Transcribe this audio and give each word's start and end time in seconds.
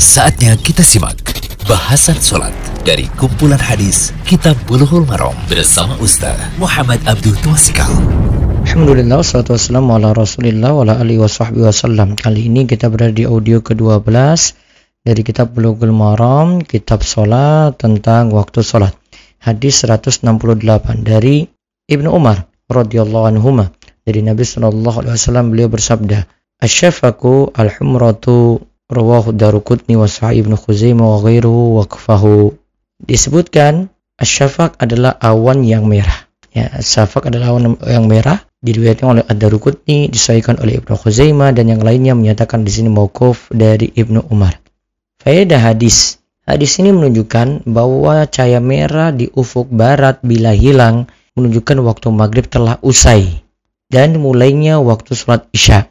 Saatnya 0.00 0.56
kita 0.56 0.80
simak 0.80 1.20
bahasan 1.68 2.16
sholat 2.16 2.56
dari 2.88 3.04
kumpulan 3.20 3.60
hadis 3.60 4.16
Kitab 4.24 4.56
Bulughul 4.64 5.04
Maram 5.04 5.36
bersama 5.44 5.92
Ustaz 6.00 6.40
Muhammad 6.56 7.04
Abdul 7.04 7.36
Twasikal. 7.44 7.92
Alhamdulillah, 8.64 9.20
salatu 9.20 9.52
wassalamu 9.52 10.00
ala 10.00 10.16
rasulillah 10.16 10.72
wa 10.72 10.88
ala 10.88 11.04
alihi 11.04 11.20
wa 11.20 11.28
wasallam 11.68 12.16
Kali 12.16 12.48
ini 12.48 12.64
kita 12.64 12.88
berada 12.88 13.12
di 13.12 13.28
audio 13.28 13.60
ke-12 13.60 14.08
dari 15.04 15.20
kitab 15.20 15.52
Bulughul 15.52 15.92
Maram, 15.92 16.64
kitab 16.64 17.04
sholat 17.04 17.76
tentang 17.76 18.32
waktu 18.32 18.64
sholat 18.64 18.96
Hadis 19.44 19.84
168 19.84 20.24
dari 21.04 21.44
Ibnu 21.92 22.08
Umar 22.08 22.48
radhiyallahu 22.72 23.36
anhuma. 23.36 23.68
Dari 24.00 24.24
Nabi 24.24 24.48
sallallahu 24.48 25.04
alaihi 25.04 25.20
wasallam 25.20 25.52
beliau 25.52 25.68
bersabda 25.68 26.24
Asyafaku 26.56 27.52
al-humratu 27.52 28.69
rawahu 28.90 29.32
Darukutni 29.32 29.94
wa 29.94 30.10
Sa'ib 30.10 30.50
ibn 30.50 30.58
Khuzaimah 30.58 31.06
wa 31.06 31.18
ghairuhu 31.22 31.80
waqfahu. 31.80 32.54
Disebutkan 33.00 33.88
asyafaq 34.18 34.76
adalah 34.82 35.16
awan 35.22 35.62
yang 35.62 35.86
merah. 35.86 36.28
Ya, 36.50 36.68
asyafaq 36.74 37.30
adalah 37.30 37.54
awan 37.54 37.78
yang 37.86 38.10
merah 38.10 38.42
diriwayatkan 38.60 39.06
oleh 39.06 39.24
Ad-Darukutni, 39.24 40.12
disahihkan 40.12 40.60
oleh 40.60 40.82
Ibnu 40.82 40.92
Khuzaimah 40.92 41.56
dan 41.56 41.72
yang 41.72 41.80
lainnya 41.80 42.12
menyatakan 42.12 42.66
di 42.66 42.70
sini 42.74 42.92
mauquf 42.92 43.48
dari 43.48 43.88
Ibnu 43.88 44.28
Umar. 44.28 44.60
Faedah 45.24 45.72
hadis. 45.72 46.20
Hadis 46.44 46.76
ini 46.82 46.90
menunjukkan 46.90 47.64
bahwa 47.68 48.26
cahaya 48.26 48.58
merah 48.58 49.14
di 49.14 49.30
ufuk 49.30 49.70
barat 49.70 50.18
bila 50.20 50.50
hilang 50.50 51.06
menunjukkan 51.38 51.78
waktu 51.86 52.08
maghrib 52.10 52.50
telah 52.50 52.82
usai 52.82 53.44
dan 53.86 54.18
mulainya 54.18 54.82
waktu 54.82 55.14
sholat 55.14 55.46
isya. 55.54 55.86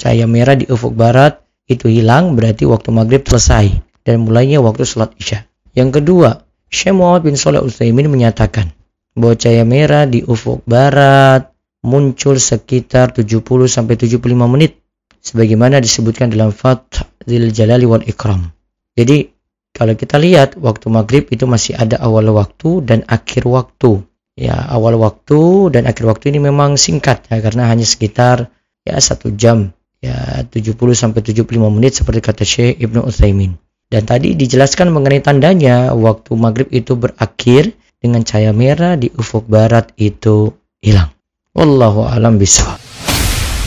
Cahaya 0.00 0.24
merah 0.24 0.56
di 0.56 0.66
ufuk 0.66 0.96
barat 0.96 1.38
itu 1.70 1.86
hilang 1.86 2.34
berarti 2.34 2.66
waktu 2.66 2.90
maghrib 2.90 3.22
selesai 3.22 3.70
dan 4.02 4.26
mulainya 4.26 4.58
waktu 4.58 4.82
sholat 4.82 5.14
isya. 5.14 5.46
Yang 5.70 6.02
kedua, 6.02 6.42
Syekh 6.66 6.98
Muhammad 6.98 7.30
bin 7.30 7.38
Saleh 7.38 7.62
Utsaimin 7.62 8.10
menyatakan 8.10 8.74
bahwa 9.14 9.38
cahaya 9.38 9.62
merah 9.62 10.04
di 10.10 10.26
ufuk 10.26 10.66
barat 10.66 11.50
muncul 11.86 12.42
sekitar 12.42 13.14
70 13.14 13.42
sampai 13.70 13.94
75 13.94 14.18
menit 14.50 14.82
sebagaimana 15.22 15.78
disebutkan 15.78 16.34
dalam 16.34 16.50
Fathul 16.50 17.54
Jalali 17.54 17.86
wal 17.86 18.02
Ikram. 18.02 18.50
Jadi 18.98 19.30
kalau 19.70 19.94
kita 19.94 20.18
lihat 20.18 20.58
waktu 20.58 20.86
maghrib 20.90 21.30
itu 21.30 21.46
masih 21.46 21.78
ada 21.78 22.02
awal 22.02 22.26
waktu 22.34 22.82
dan 22.82 23.06
akhir 23.06 23.46
waktu. 23.46 24.02
Ya 24.34 24.56
awal 24.72 24.96
waktu 24.96 25.68
dan 25.74 25.84
akhir 25.84 26.06
waktu 26.06 26.32
ini 26.32 26.48
memang 26.48 26.80
singkat 26.80 27.28
ya 27.28 27.44
karena 27.44 27.68
hanya 27.68 27.84
sekitar 27.84 28.48
ya 28.88 28.96
satu 28.96 29.36
jam 29.36 29.76
ya 30.00 30.44
70 30.48 30.76
sampai 30.96 31.20
75 31.20 31.46
menit 31.70 31.92
seperti 31.96 32.20
kata 32.20 32.44
Syekh 32.44 32.80
Ibnu 32.80 33.04
Utsaimin. 33.06 33.56
Dan 33.90 34.06
tadi 34.06 34.38
dijelaskan 34.38 34.94
mengenai 34.94 35.18
tandanya 35.18 35.90
waktu 35.92 36.30
maghrib 36.38 36.70
itu 36.70 36.94
berakhir 36.94 37.74
dengan 38.00 38.22
cahaya 38.22 38.54
merah 38.54 38.94
di 38.94 39.10
ufuk 39.12 39.50
barat 39.50 39.90
itu 39.98 40.54
hilang. 40.80 41.10
Wallahu 41.52 42.06
alam 42.06 42.38
bisawab. 42.38 42.78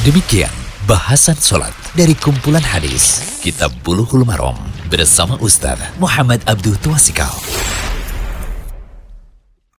Demikian 0.07 0.51
bahasan 0.87 1.35
sholat 1.35 1.71
dari 1.95 2.15
kumpulan 2.15 2.63
hadis 2.63 3.35
Kitab 3.43 3.75
Bulughul 3.83 4.23
Maram 4.23 4.55
bersama 4.87 5.35
Ustaz 5.43 5.79
Muhammad 5.99 6.39
Abdul 6.47 6.79
Twasikal. 6.79 7.31